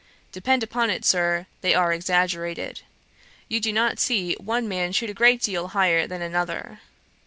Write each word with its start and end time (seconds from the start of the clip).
Depend 0.31 0.63
upon 0.63 0.89
it, 0.89 1.05
Sir, 1.05 1.45
they 1.61 1.75
are 1.75 1.93
exaggerated. 1.93 2.81
You 3.47 3.59
do 3.59 3.71
not 3.71 3.99
see 3.99 4.33
one 4.39 4.67
man 4.67 4.93
shoot 4.93 5.11
a 5.11 5.13
great 5.13 5.43
deal 5.43 5.67
higher 5.67 6.07
than 6.07 6.23
another.' 6.23 6.79